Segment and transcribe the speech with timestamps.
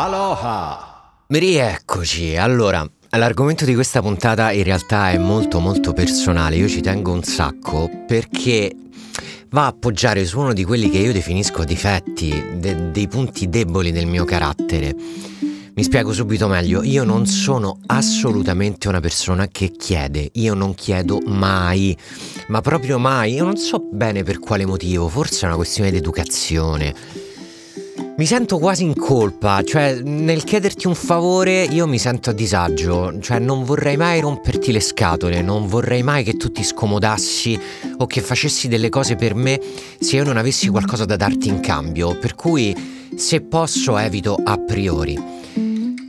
[0.00, 1.24] Aloha!
[1.26, 7.10] Rieccoci, allora, l'argomento di questa puntata in realtà è molto molto personale, io ci tengo
[7.10, 8.72] un sacco perché
[9.48, 13.90] va a appoggiare su uno di quelli che io definisco difetti, de- dei punti deboli
[13.90, 14.94] del mio carattere.
[15.74, 21.18] Mi spiego subito meglio, io non sono assolutamente una persona che chiede, io non chiedo
[21.26, 21.98] mai,
[22.46, 25.96] ma proprio mai, io non so bene per quale motivo, forse è una questione di
[25.96, 27.26] educazione.
[28.16, 33.18] Mi sento quasi in colpa, cioè nel chiederti un favore io mi sento a disagio,
[33.20, 37.58] cioè non vorrei mai romperti le scatole, non vorrei mai che tu ti scomodassi
[37.98, 39.60] o che facessi delle cose per me
[39.98, 42.74] se io non avessi qualcosa da darti in cambio, per cui
[43.16, 45.16] se posso evito a priori.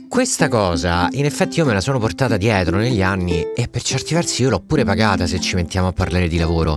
[0.08, 4.14] Questa cosa in effetti io me la sono portata dietro negli anni e per certi
[4.14, 6.76] versi io l'ho pure pagata se ci mettiamo a parlare di lavoro,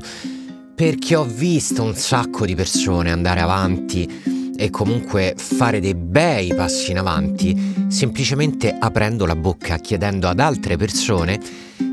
[0.76, 6.92] perché ho visto un sacco di persone andare avanti e comunque fare dei bei passi
[6.92, 11.40] in avanti semplicemente aprendo la bocca, chiedendo ad altre persone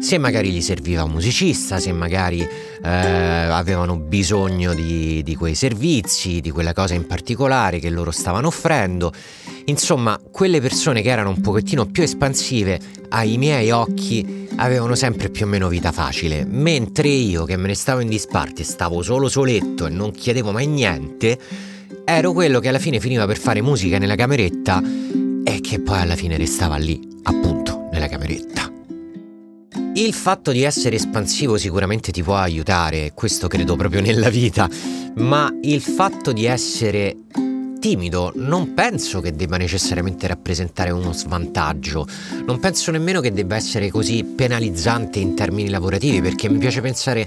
[0.01, 6.41] se magari gli serviva un musicista, se magari eh, avevano bisogno di, di quei servizi,
[6.41, 9.13] di quella cosa in particolare che loro stavano offrendo.
[9.67, 15.45] Insomma, quelle persone che erano un pochettino più espansive ai miei occhi avevano sempre più
[15.45, 19.87] o meno vita facile, mentre io che me ne stavo in disparte, stavo solo soletto
[19.87, 21.39] e non chiedevo mai niente,
[22.17, 24.83] ero quello che alla fine finiva per fare musica nella cameretta
[25.45, 28.71] e che poi alla fine restava lì, appunto, nella cameretta.
[29.95, 34.69] Il fatto di essere espansivo sicuramente ti può aiutare, questo credo proprio nella vita,
[35.17, 37.17] ma il fatto di essere
[37.81, 42.07] timido non penso che debba necessariamente rappresentare uno svantaggio,
[42.47, 47.27] non penso nemmeno che debba essere così penalizzante in termini lavorativi, perché mi piace pensare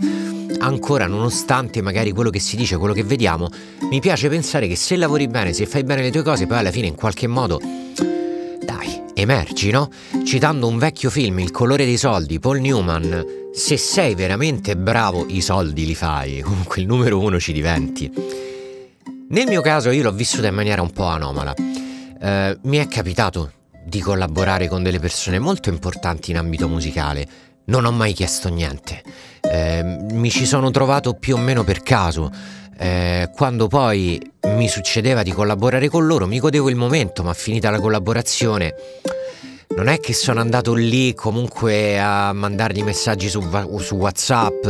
[0.60, 3.50] ancora, nonostante magari quello che si dice, quello che vediamo,
[3.90, 6.72] mi piace pensare che se lavori bene, se fai bene le tue cose, poi alla
[6.72, 7.60] fine in qualche modo
[9.16, 9.90] emergi, no?
[10.24, 15.42] Citando un vecchio film, Il colore dei soldi, Paul Newman, se sei veramente bravo i
[15.42, 18.53] soldi li fai, comunque il numero uno ci diventi.
[19.34, 21.56] Nel mio caso io l'ho vissuta in maniera un po' anomala.
[21.56, 27.28] Eh, mi è capitato di collaborare con delle persone molto importanti in ambito musicale.
[27.66, 29.02] Non ho mai chiesto niente.
[29.42, 32.32] Eh, mi ci sono trovato più o meno per caso
[32.78, 37.72] eh, quando poi mi succedeva di collaborare con loro, mi godevo il momento, ma finita
[37.72, 38.76] la collaborazione,
[39.76, 43.42] non è che sono andato lì comunque a mandargli messaggi su,
[43.80, 44.66] su, WhatsApp,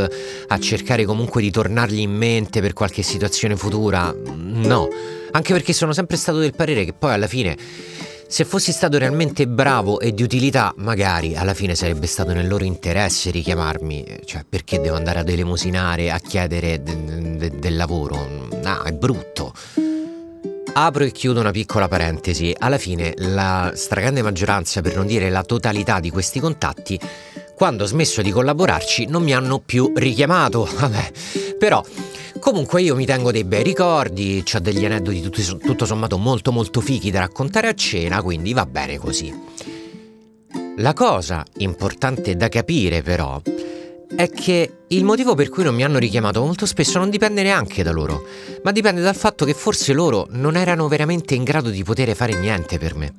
[0.47, 4.13] a cercare comunque di tornargli in mente per qualche situazione futura.
[4.13, 4.87] No,
[5.31, 7.57] anche perché sono sempre stato del parere che poi alla fine
[8.33, 12.63] se fossi stato realmente bravo e di utilità, magari alla fine sarebbe stato nel loro
[12.63, 14.21] interesse richiamarmi.
[14.25, 18.47] Cioè, perché devo andare ad elemosinare, a chiedere de- de- del lavoro?
[18.63, 19.53] No, è brutto.
[20.75, 22.53] Apro e chiudo una piccola parentesi.
[22.57, 26.99] Alla fine, la stragrande maggioranza, per non dire la totalità di questi contatti,
[27.55, 30.67] quando ho smesso di collaborarci, non mi hanno più richiamato.
[30.73, 31.11] Vabbè,
[31.59, 31.83] però
[32.39, 36.81] Comunque io mi tengo dei bei ricordi, ho degli aneddoti tutto, tutto sommato molto molto
[36.81, 39.33] fighi da raccontare a cena, quindi va bene così.
[40.77, 43.39] La cosa importante da capire però
[44.15, 47.83] è che il motivo per cui non mi hanno richiamato molto spesso non dipende neanche
[47.83, 48.23] da loro,
[48.63, 52.35] ma dipende dal fatto che forse loro non erano veramente in grado di poter fare
[52.35, 53.13] niente per me.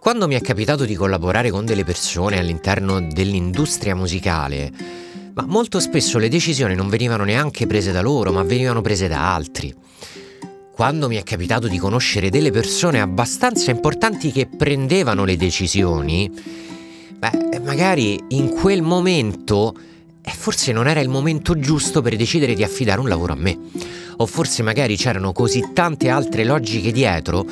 [0.00, 4.72] Quando mi è capitato di collaborare con delle persone all'interno dell'industria musicale,
[5.34, 9.34] ma molto spesso le decisioni non venivano neanche prese da loro, ma venivano prese da
[9.34, 9.74] altri.
[10.72, 16.30] Quando mi è capitato di conoscere delle persone abbastanza importanti che prendevano le decisioni,
[17.18, 19.74] beh, magari in quel momento
[20.28, 23.58] eh, forse non era il momento giusto per decidere di affidare un lavoro a me.
[24.18, 27.46] O forse magari c'erano così tante altre logiche dietro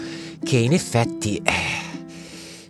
[0.45, 1.41] che in effetti...
[1.43, 1.85] Eh,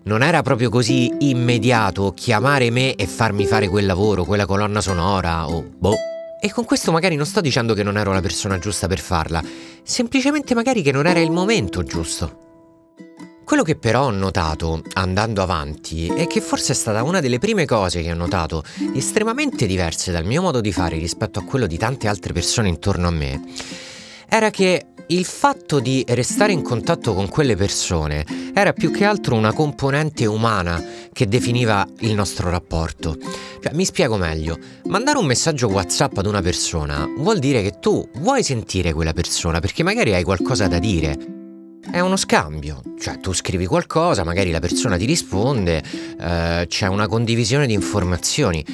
[0.07, 5.49] non era proprio così immediato chiamare me e farmi fare quel lavoro, quella colonna sonora
[5.49, 5.97] o boh.
[6.41, 9.43] E con questo magari non sto dicendo che non ero la persona giusta per farla,
[9.83, 12.46] semplicemente magari che non era il momento giusto.
[13.47, 17.65] Quello che però ho notato andando avanti è che forse è stata una delle prime
[17.65, 21.79] cose che ho notato estremamente diverse dal mio modo di fare rispetto a quello di
[21.79, 23.41] tante altre persone intorno a me,
[24.29, 29.37] era che il fatto di restare in contatto con quelle persone era più che altro
[29.37, 33.17] una componente umana che definiva il nostro rapporto.
[33.63, 38.09] Cioè, mi spiego meglio, mandare un messaggio WhatsApp ad una persona vuol dire che tu
[38.17, 41.36] vuoi sentire quella persona perché magari hai qualcosa da dire.
[41.91, 45.83] È uno scambio, cioè tu scrivi qualcosa, magari la persona ti risponde,
[46.21, 48.65] eh, c'è una condivisione di informazioni,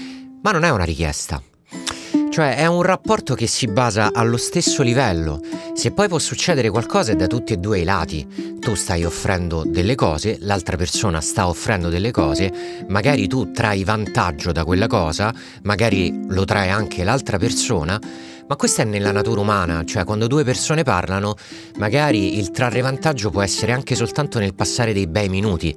[0.42, 1.40] ma non è una richiesta.
[2.32, 5.38] Cioè è un rapporto che si basa allo stesso livello,
[5.74, 8.56] Se poi può succedere qualcosa è da tutti e due i lati.
[8.58, 14.50] Tu stai offrendo delle cose, l'altra persona sta offrendo delle cose, magari tu trai vantaggio
[14.50, 15.34] da quella cosa,
[15.64, 18.00] magari lo trae anche l'altra persona,
[18.48, 21.34] ma questo è nella natura umana, cioè quando due persone parlano,
[21.76, 25.76] magari il trarre vantaggio può essere anche soltanto nel passare dei bei minuti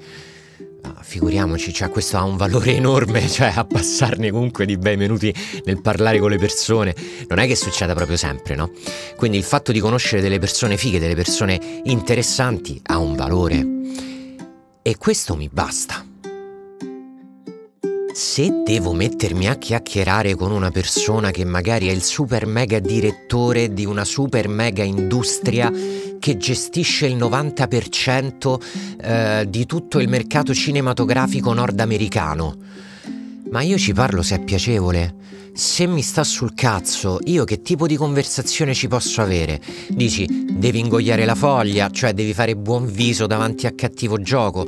[1.01, 5.33] figuriamoci, cioè questo ha un valore enorme, cioè a passarne comunque di bei minuti
[5.65, 6.95] nel parlare con le persone,
[7.27, 8.71] non è che succeda proprio sempre, no?
[9.15, 13.65] Quindi il fatto di conoscere delle persone fighe, delle persone interessanti ha un valore.
[14.81, 16.14] E questo mi basta.
[18.17, 23.73] Se devo mettermi a chiacchierare con una persona che magari è il super mega direttore
[23.73, 25.69] di una super mega industria
[26.17, 28.59] che gestisce il 90%
[29.01, 32.55] eh, di tutto il mercato cinematografico nordamericano,
[33.51, 35.15] ma io ci parlo se è piacevole.
[35.53, 39.59] Se mi sta sul cazzo, io che tipo di conversazione ci posso avere?
[39.89, 44.65] Dici, devi ingoiare la foglia, cioè devi fare buon viso davanti a cattivo gioco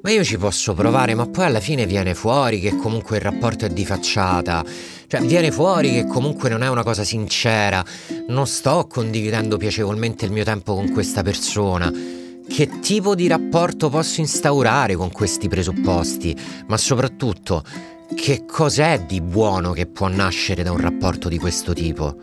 [0.00, 3.64] ma io ci posso provare, ma poi alla fine viene fuori che comunque il rapporto
[3.64, 4.64] è di facciata.
[5.06, 7.84] Cioè, viene fuori che comunque non è una cosa sincera.
[8.28, 11.90] Non sto condividendo piacevolmente il mio tempo con questa persona.
[12.48, 16.36] Che tipo di rapporto posso instaurare con questi presupposti?
[16.66, 17.64] Ma soprattutto,
[18.14, 22.16] che cos'è di buono che può nascere da un rapporto di questo tipo?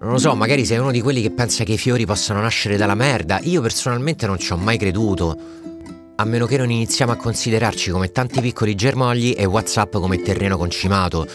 [0.00, 2.76] Non lo so, magari sei uno di quelli che pensa che i fiori possano nascere
[2.76, 3.38] dalla merda.
[3.42, 5.60] Io personalmente non ci ho mai creduto
[6.22, 10.56] a meno che non iniziamo a considerarci come tanti piccoli germogli e WhatsApp come terreno
[10.56, 11.26] concimato.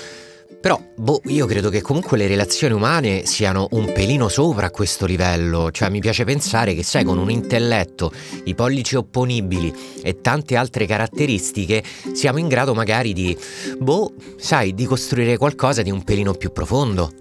[0.59, 5.71] Però, boh, io credo che comunque le relazioni umane siano un pelino sopra questo livello,
[5.71, 8.11] cioè mi piace pensare che sai, con un intelletto,
[8.45, 13.37] i pollici opponibili e tante altre caratteristiche, siamo in grado magari di,
[13.77, 17.11] boh, sai, di costruire qualcosa di un pelino più profondo.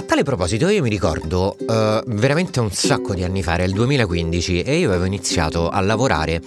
[0.00, 3.72] A tale proposito io mi ricordo uh, veramente un sacco di anni fa, era il
[3.72, 6.40] 2015 e io avevo iniziato a lavorare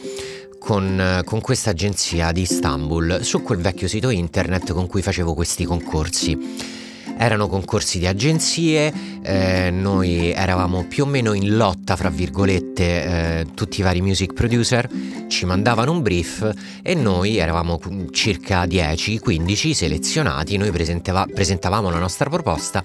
[0.57, 5.65] con, con questa agenzia di Istanbul su quel vecchio sito internet con cui facevo questi
[5.65, 6.81] concorsi
[7.23, 8.93] erano concorsi di agenzie,
[9.23, 14.33] eh, noi eravamo più o meno in lotta, fra virgolette, eh, tutti i vari music
[14.33, 14.89] producer,
[15.29, 17.79] ci mandavano un brief e noi eravamo
[18.11, 22.83] circa 10-15 selezionati, noi presentavamo la nostra proposta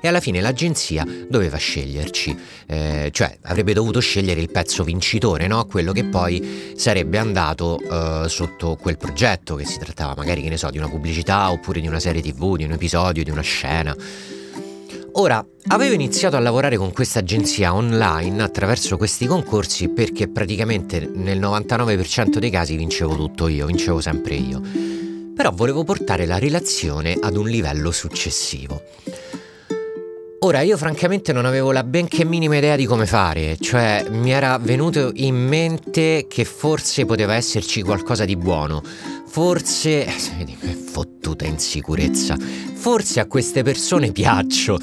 [0.00, 5.66] e alla fine l'agenzia doveva sceglierci, eh, cioè avrebbe dovuto scegliere il pezzo vincitore, no?
[5.66, 10.56] quello che poi sarebbe andato eh, sotto quel progetto, che si trattava magari, che ne
[10.56, 13.79] so, di una pubblicità oppure di una serie tv, di un episodio, di una scena
[13.80, 13.96] scena.
[15.14, 21.40] Ora, avevo iniziato a lavorare con questa agenzia online attraverso questi concorsi perché praticamente nel
[21.40, 24.60] 99% dei casi vincevo tutto io, vincevo sempre io.
[25.34, 28.82] Però volevo portare la relazione ad un livello successivo.
[30.42, 34.56] Ora, io francamente non avevo la benché minima idea di come fare, cioè mi era
[34.56, 38.82] venuto in mente che forse poteva esserci qualcosa di buono,
[39.30, 40.06] forse...
[40.36, 40.56] Vedi,
[40.90, 42.36] fottuta insicurezza,
[42.74, 44.78] forse a queste persone piaccio.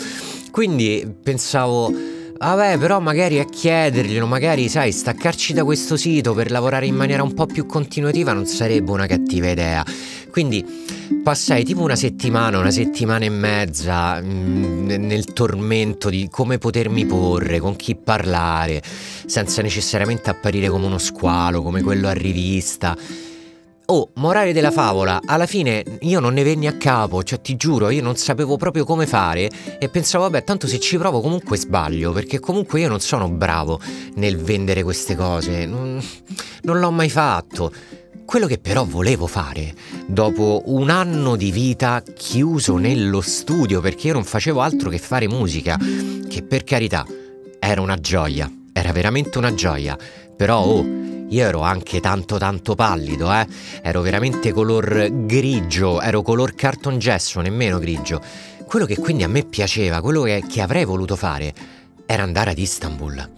[0.52, 1.94] Quindi pensavo,
[2.38, 7.24] vabbè, però magari a chiederglielo, magari, sai, staccarci da questo sito per lavorare in maniera
[7.24, 9.86] un po' più continuativa non sarebbe una cattiva idea.
[10.32, 10.66] Quindi
[11.24, 17.60] passai tipo una settimana, una settimana e mezza mm, nel tormento di come potermi porre,
[17.60, 18.82] con chi parlare,
[19.26, 22.96] senza necessariamente apparire come uno squalo, come quello a rivista.
[23.90, 27.90] Oh, morale della favola, alla fine io non ne venni a capo, cioè ti giuro,
[27.90, 32.12] io non sapevo proprio come fare e pensavo, vabbè, tanto se ci provo comunque sbaglio,
[32.12, 33.80] perché comunque io non sono bravo
[34.16, 36.04] nel vendere queste cose, non,
[36.64, 37.72] non l'ho mai fatto.
[38.26, 39.74] Quello che però volevo fare,
[40.06, 45.30] dopo un anno di vita chiuso nello studio, perché io non facevo altro che fare
[45.30, 45.80] musica,
[46.28, 47.06] che per carità
[47.58, 49.98] era una gioia, era veramente una gioia,
[50.36, 50.97] però oh
[51.30, 53.46] io ero anche tanto tanto pallido, eh.
[53.82, 58.22] Ero veramente color grigio, ero color cartongesso, nemmeno grigio.
[58.66, 61.54] Quello che quindi a me piaceva, quello che, che avrei voluto fare,
[62.08, 63.30] era andare ad Istanbul.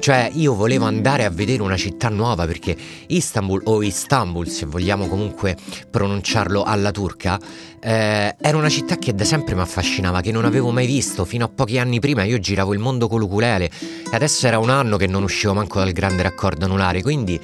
[0.00, 5.06] Cioè io volevo andare a vedere una città nuova perché Istanbul o Istanbul, se vogliamo
[5.06, 5.56] comunque
[5.88, 7.40] pronunciarlo alla turca,
[7.80, 11.24] eh, era una città che da sempre mi affascinava, che non avevo mai visto.
[11.24, 14.68] Fino a pochi anni prima io giravo il mondo con l'ukulele e adesso era un
[14.68, 17.40] anno che non uscivo manco dal grande raccordo anulare, quindi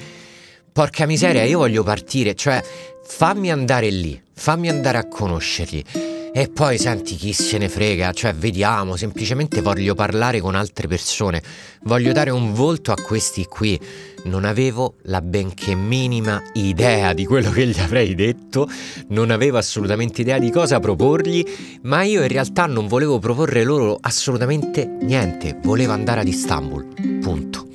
[0.71, 2.61] porca miseria, io voglio partire, cioè
[3.05, 6.14] fammi andare lì, fammi andare a conoscerli.
[6.37, 11.41] E poi senti chi se ne frega, cioè vediamo, semplicemente voglio parlare con altre persone,
[11.83, 13.79] voglio dare un volto a questi qui.
[14.25, 18.67] Non avevo la benché minima idea di quello che gli avrei detto,
[19.07, 21.41] non avevo assolutamente idea di cosa proporgli,
[21.83, 27.65] ma io in realtà non volevo proporre loro assolutamente niente, volevo andare ad Istanbul, punto.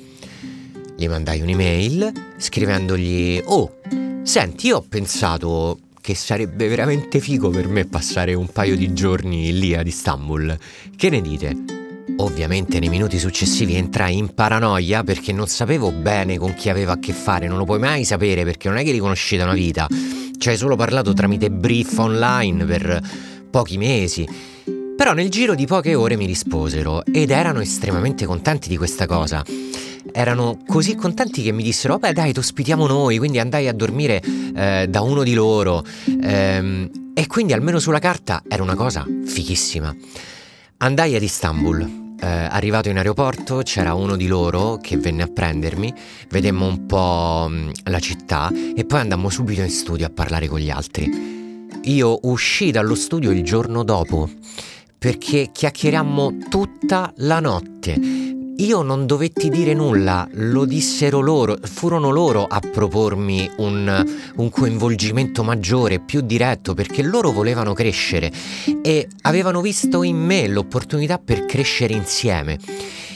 [0.95, 3.77] Gli mandai un'email scrivendogli, oh,
[4.21, 9.57] senti, io ho pensato che sarebbe veramente figo per me passare un paio di giorni
[9.57, 10.57] lì ad Istanbul.
[10.95, 11.55] Che ne dite?
[12.17, 16.97] Ovviamente nei minuti successivi entrai in paranoia perché non sapevo bene con chi avevo a
[16.97, 19.53] che fare, non lo puoi mai sapere perché non è che li conosci da una
[19.53, 19.87] vita,
[20.37, 23.01] ci hai solo parlato tramite brief online per
[23.49, 24.27] pochi mesi.
[24.97, 29.43] Però nel giro di poche ore mi risposero ed erano estremamente contenti di questa cosa
[30.11, 33.17] erano così contenti che mi dissero: Beh, dai, ti ospitiamo noi.
[33.17, 34.21] Quindi andai a dormire
[34.55, 35.83] eh, da uno di loro.
[36.21, 39.95] Ehm, e quindi, almeno sulla carta, era una cosa fichissima.
[40.77, 41.99] Andai ad Istanbul.
[42.23, 45.91] Eh, arrivato in aeroporto c'era uno di loro che venne a prendermi,
[46.29, 50.59] vedemmo un po' mm, la città e poi andammo subito in studio a parlare con
[50.59, 51.09] gli altri.
[51.85, 54.29] Io uscii dallo studio il giorno dopo
[54.99, 58.20] perché chiacchierammo tutta la notte
[58.61, 65.43] io non dovetti dire nulla, lo dissero loro, furono loro a propormi un, un, coinvolgimento
[65.43, 68.31] maggiore, più diretto, perché loro volevano crescere
[68.83, 72.59] e avevano visto in me l'opportunità per crescere insieme.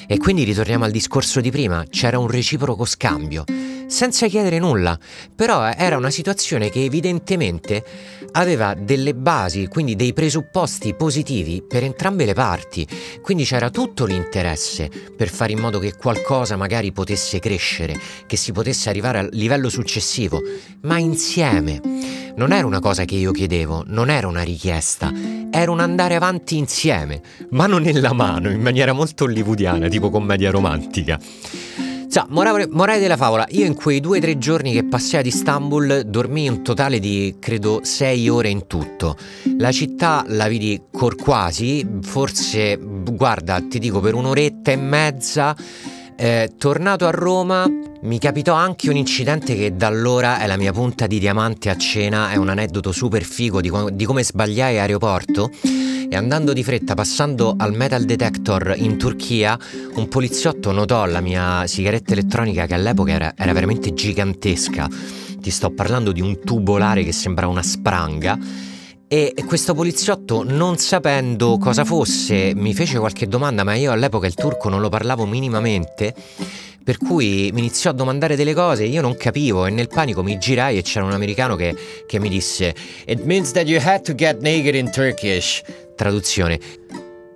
[0.07, 3.43] E quindi ritorniamo al discorso di prima, c'era un reciproco scambio
[3.87, 4.97] senza chiedere nulla,
[5.35, 7.83] però era una situazione che evidentemente
[8.31, 12.85] aveva delle basi, quindi dei presupposti positivi per entrambe le parti,
[13.21, 18.51] quindi c'era tutto l'interesse per fare in modo che qualcosa magari potesse crescere, che si
[18.51, 20.41] potesse arrivare al livello successivo,
[20.81, 21.81] ma insieme.
[22.35, 25.11] Non era una cosa che io chiedevo, non era una richiesta,
[25.49, 31.17] era un andare avanti insieme, mano nella mano, in maniera molto hollywoodiana, tipo commedia romantica.
[32.15, 35.25] Sa, morale, morale della favola, io in quei due o tre giorni che passai ad
[35.25, 39.17] Istanbul dormii un totale di credo sei ore in tutto.
[39.57, 45.57] La città la vidi cor quasi, forse, guarda, ti dico per un'oretta e mezza.
[46.15, 47.67] Eh, tornato a Roma
[48.03, 51.75] mi capitò anche un incidente che da allora è la mia punta di diamante a
[51.75, 55.51] cena, è un aneddoto super figo di, di come sbagliai aeroporto
[56.15, 59.59] e andando di fretta passando al metal detector in Turchia
[59.95, 64.87] un poliziotto notò la mia sigaretta elettronica che all'epoca era, era veramente gigantesca.
[65.41, 68.39] Ti sto parlando di un tubolare che sembra una spranga
[69.07, 74.33] e questo poliziotto, non sapendo cosa fosse, mi fece qualche domanda, ma io all'epoca il
[74.33, 76.13] turco non lo parlavo minimamente.
[76.83, 80.37] Per cui mi iniziò a domandare delle cose, io non capivo e nel panico mi
[80.37, 82.75] girai e c'era un americano che, che mi disse
[83.07, 85.63] It means that you had to get naked in Turkish.
[85.95, 86.59] Traduzione.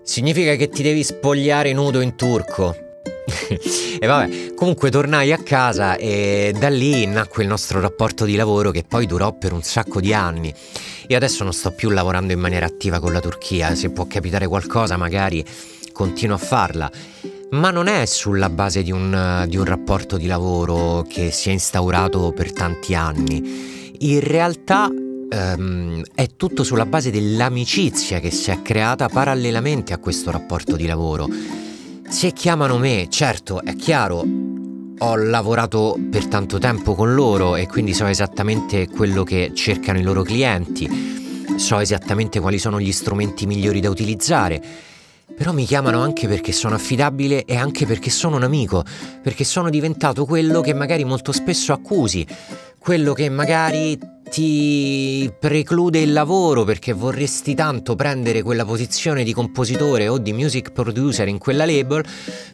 [0.04, 2.76] Significa che ti devi spogliare nudo in turco.
[4.00, 8.72] e vabbè, comunque tornai a casa e da lì nacque il nostro rapporto di lavoro
[8.72, 10.54] che poi durò per un sacco di anni.
[11.10, 14.46] Io adesso non sto più lavorando in maniera attiva con la Turchia, se può capitare
[14.46, 15.44] qualcosa magari
[15.92, 16.92] continuo a farla.
[17.50, 21.52] Ma non è sulla base di un, di un rapporto di lavoro che si è
[21.52, 23.98] instaurato per tanti anni.
[24.02, 30.30] In realtà um, è tutto sulla base dell'amicizia che si è creata parallelamente a questo
[30.30, 31.28] rapporto di lavoro.
[32.08, 34.24] Se chiamano me, certo, è chiaro,
[35.02, 40.04] ho lavorato per tanto tempo con loro e quindi so esattamente quello che cercano i
[40.04, 44.62] loro clienti, so esattamente quali sono gli strumenti migliori da utilizzare.
[45.38, 48.84] Però mi chiamano anche perché sono affidabile e anche perché sono un amico,
[49.22, 52.28] perché sono diventato quello che magari molto spesso accusi,
[52.78, 53.98] quello che magari
[54.30, 60.72] ti preclude il lavoro perché vorresti tanto prendere quella posizione di compositore o di music
[60.72, 62.06] producer in quella label,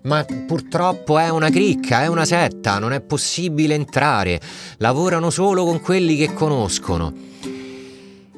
[0.03, 4.39] ma purtroppo è una cricca, è una setta, non è possibile entrare,
[4.77, 7.13] lavorano solo con quelli che conoscono.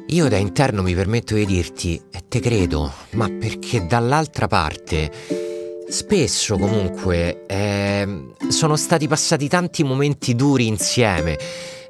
[0.08, 5.47] Io da interno mi permetto di dirti, e te credo, ma perché dall'altra parte
[5.90, 11.38] spesso comunque eh, sono stati passati tanti momenti duri insieme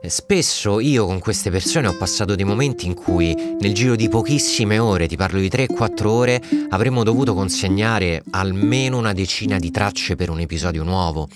[0.06, 4.80] Spesso io con queste persone ho passato dei momenti in cui nel giro di pochissime
[4.80, 10.30] ore, ti parlo di 3-4 ore, avremmo dovuto consegnare almeno una decina di tracce per
[10.30, 11.28] un episodio nuovo.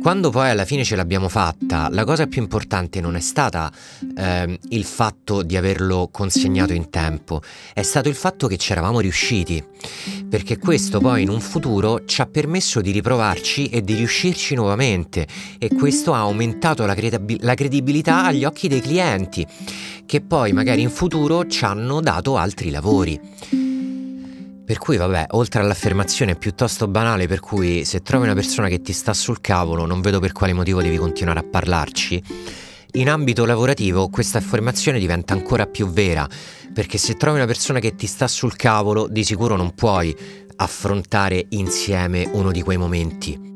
[0.00, 3.72] Quando poi alla fine ce l'abbiamo fatta, la cosa più importante non è stata
[4.16, 7.40] eh, il fatto di averlo consegnato in tempo,
[7.72, 9.62] è stato il fatto che ci eravamo riusciti,
[10.28, 15.26] perché questo poi in un futuro ci ha permesso di riprovarci e di riuscirci nuovamente
[15.58, 19.46] e questo ha aumentato la, credi- la credibilità agli occhi dei clienti,
[20.04, 23.65] che poi magari in futuro ci hanno dato altri lavori.
[24.66, 28.92] Per cui, vabbè, oltre all'affermazione piuttosto banale per cui se trovi una persona che ti
[28.92, 32.20] sta sul cavolo, non vedo per quale motivo devi continuare a parlarci,
[32.94, 36.28] in ambito lavorativo questa affermazione diventa ancora più vera,
[36.74, 40.16] perché se trovi una persona che ti sta sul cavolo, di sicuro non puoi
[40.56, 43.55] affrontare insieme uno di quei momenti.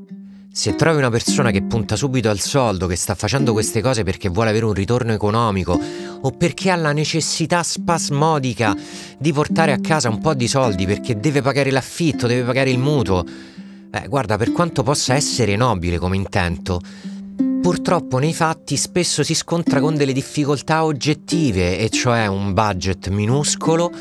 [0.53, 4.29] Se trovi una persona che punta subito al soldo, che sta facendo queste cose perché
[4.29, 5.81] vuole avere un ritorno economico
[6.23, 8.77] o perché ha la necessità spasmodica
[9.17, 12.79] di portare a casa un po' di soldi perché deve pagare l'affitto, deve pagare il
[12.79, 13.25] mutuo,
[13.93, 16.81] eh, guarda, per quanto possa essere nobile come intento,
[17.63, 23.93] purtroppo nei fatti spesso si scontra con delle difficoltà oggettive, e cioè un budget minuscolo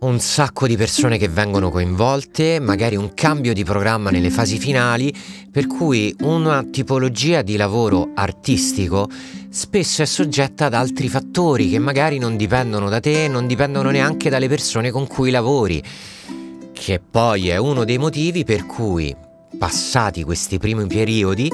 [0.00, 5.14] un sacco di persone che vengono coinvolte, magari un cambio di programma nelle fasi finali,
[5.50, 9.08] per cui una tipologia di lavoro artistico
[9.48, 14.28] spesso è soggetta ad altri fattori che magari non dipendono da te, non dipendono neanche
[14.28, 15.82] dalle persone con cui lavori,
[16.72, 19.16] che poi è uno dei motivi per cui,
[19.58, 21.50] passati questi primi periodi,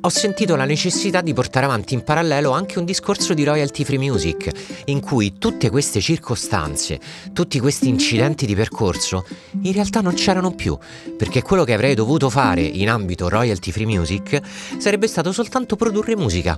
[0.00, 3.98] ho sentito la necessità di portare avanti in parallelo anche un discorso di royalty free
[3.98, 7.00] music, in cui tutte queste circostanze,
[7.32, 9.26] tutti questi incidenti di percorso,
[9.62, 10.78] in realtà non c'erano più,
[11.16, 14.40] perché quello che avrei dovuto fare in ambito royalty free music
[14.78, 16.56] sarebbe stato soltanto produrre musica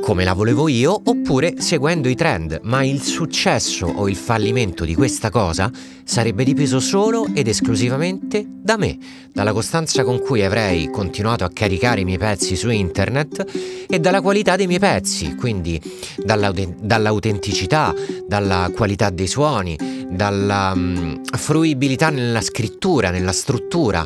[0.00, 4.94] come la volevo io oppure seguendo i trend, ma il successo o il fallimento di
[4.94, 5.70] questa cosa
[6.04, 8.98] sarebbe dipeso solo ed esclusivamente da me,
[9.32, 14.20] dalla costanza con cui avrei continuato a caricare i miei pezzi su internet e dalla
[14.20, 15.80] qualità dei miei pezzi, quindi
[16.24, 17.94] dall'autenticità,
[18.26, 19.78] dalla qualità dei suoni,
[20.10, 24.04] dalla um, fruibilità nella scrittura, nella struttura,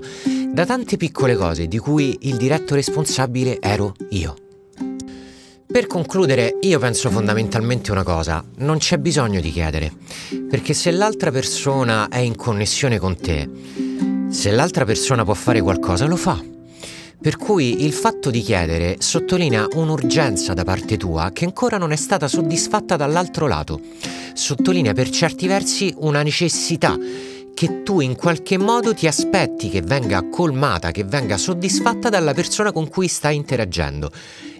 [0.52, 4.45] da tante piccole cose di cui il diretto responsabile ero io.
[5.76, 9.92] Per concludere, io penso fondamentalmente una cosa, non c'è bisogno di chiedere,
[10.48, 13.46] perché se l'altra persona è in connessione con te,
[14.30, 16.42] se l'altra persona può fare qualcosa, lo fa.
[17.20, 21.96] Per cui il fatto di chiedere sottolinea un'urgenza da parte tua che ancora non è
[21.96, 23.78] stata soddisfatta dall'altro lato,
[24.32, 26.96] sottolinea per certi versi una necessità
[27.56, 32.70] che tu in qualche modo ti aspetti che venga colmata, che venga soddisfatta dalla persona
[32.70, 34.10] con cui stai interagendo.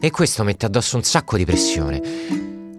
[0.00, 2.00] E questo mette addosso un sacco di pressione.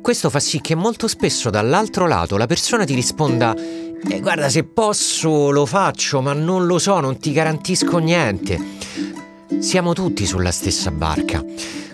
[0.01, 4.63] Questo fa sì che molto spesso dall'altro lato la persona ti risponda eh, guarda se
[4.63, 8.59] posso lo faccio ma non lo so, non ti garantisco niente.
[9.59, 11.45] Siamo tutti sulla stessa barca.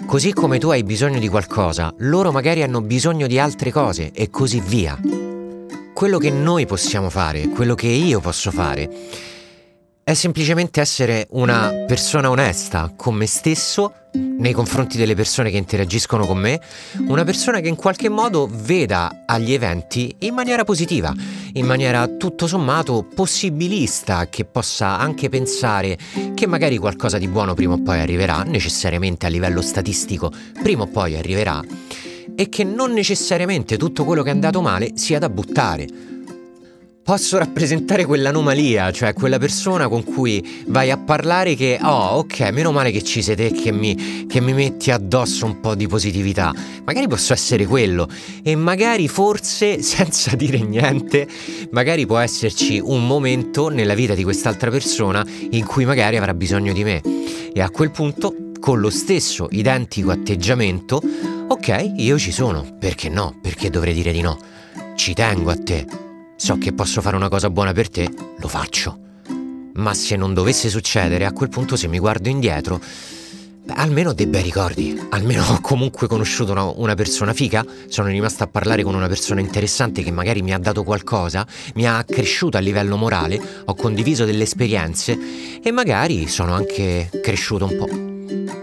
[0.05, 4.29] Così come tu hai bisogno di qualcosa, loro magari hanno bisogno di altre cose e
[4.29, 4.97] così via
[5.93, 8.89] quello che noi possiamo fare, quello che io posso fare,
[10.03, 16.25] è semplicemente essere una persona onesta con me stesso nei confronti delle persone che interagiscono
[16.25, 16.59] con me,
[17.07, 21.13] una persona che in qualche modo veda agli eventi in maniera positiva,
[21.53, 25.97] in maniera tutto sommato possibilista, che possa anche pensare
[26.33, 30.87] che magari qualcosa di buono prima o poi arriverà, necessariamente a livello statistico prima o
[30.87, 31.61] poi arriverà
[32.35, 36.11] e che non necessariamente tutto quello che è andato male sia da buttare.
[37.03, 42.71] Posso rappresentare quell'anomalia, cioè quella persona con cui vai a parlare che, oh ok, meno
[42.71, 46.53] male che ci sei te che mi, che mi metti addosso un po' di positività.
[46.85, 48.07] Magari posso essere quello
[48.41, 51.27] e magari forse, senza dire niente,
[51.71, 56.71] magari può esserci un momento nella vita di quest'altra persona in cui magari avrà bisogno
[56.71, 57.01] di me.
[57.51, 61.01] E a quel punto, con lo stesso identico atteggiamento,
[61.53, 63.37] Ok, io ci sono, perché no?
[63.39, 64.39] Perché dovrei dire di no?
[64.95, 65.85] Ci tengo a te.
[66.35, 68.97] So che posso fare una cosa buona per te, lo faccio.
[69.75, 72.81] Ma se non dovesse succedere, a quel punto se mi guardo indietro,
[73.65, 74.99] beh, almeno dei bei ricordi.
[75.11, 79.39] Almeno ho comunque conosciuto una, una persona figa, sono rimasto a parlare con una persona
[79.39, 84.25] interessante che magari mi ha dato qualcosa, mi ha cresciuto a livello morale, ho condiviso
[84.25, 85.15] delle esperienze
[85.61, 88.12] e magari sono anche cresciuto un po'.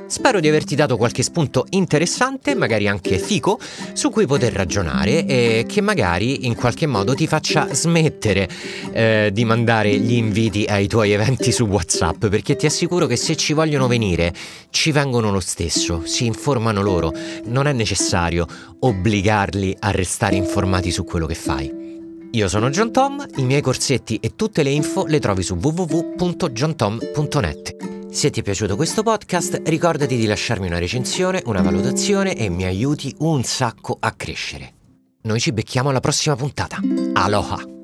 [0.06, 3.59] Spero di averti dato qualche spunto interessante, magari anche fico,
[3.92, 8.48] su cui poter ragionare e che magari in qualche modo ti faccia smettere
[8.92, 13.37] eh, di mandare gli inviti ai tuoi eventi su WhatsApp, perché ti assicuro che se
[13.37, 14.35] ci vogliono venire,
[14.70, 18.46] ci vengono lo stesso, si informano loro, non è necessario
[18.80, 21.78] obbligarli a restare informati su quello che fai.
[22.33, 27.89] Io sono John Tom, i miei corsetti e tutte le info le trovi su www.johntom.net.
[28.10, 32.64] Se ti è piaciuto questo podcast, ricordati di lasciarmi una recensione, una valutazione e mi
[32.64, 34.74] aiuti un sacco a crescere.
[35.22, 36.78] Noi ci becchiamo alla prossima puntata.
[37.14, 37.79] Aloha!